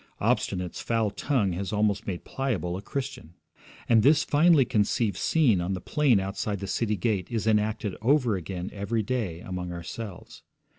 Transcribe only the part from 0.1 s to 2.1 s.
Obstinate's foul tongue has almost